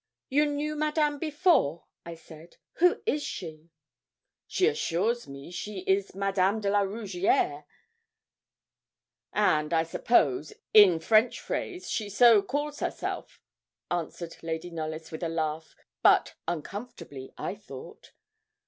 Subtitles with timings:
[0.29, 2.57] 'You knew Madame before,' I said.
[2.77, 3.69] 'Who is she?'
[4.47, 7.65] 'She assures me she is Madame de la Rougierre,
[9.31, 13.39] and, I suppose, in French phrase she so calls herself,'
[13.91, 18.11] answered Lady Knollys, with a laugh, but uncomfortably, I thought.